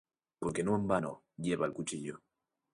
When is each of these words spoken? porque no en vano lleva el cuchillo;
porque 0.41 0.63
no 0.65 0.73
en 0.79 0.85
vano 0.91 1.11
lleva 1.45 1.67
el 1.67 1.73
cuchillo; 1.73 2.15